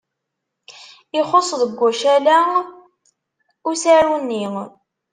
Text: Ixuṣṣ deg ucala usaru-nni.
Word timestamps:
Ixuṣṣ 1.19 1.49
deg 1.61 1.79
ucala 1.87 2.37
usaru-nni. 3.69 4.45